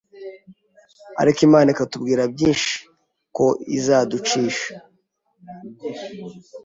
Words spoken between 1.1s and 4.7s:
ariko Imana ikatubwira byinshi ko izaducisha